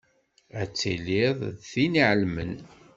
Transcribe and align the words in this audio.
Ad 0.61 0.69
tiliḍ 0.79 1.37
d 1.57 1.59
tin 1.69 1.93
iɛelmen. 2.01 2.53